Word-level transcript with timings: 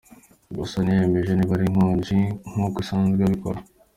Gusa 0.57 0.77
ntiyemeje 0.83 1.31
niba 1.33 1.53
ari 1.57 1.67
konji 1.75 2.17
nkuko 2.49 2.75
isanzwe 2.83 3.21
ibikora. 3.25 3.59